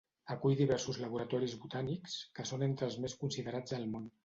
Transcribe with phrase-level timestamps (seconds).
[0.35, 4.13] Acull diversos laboratoris botànics que són entre els més considerats al món.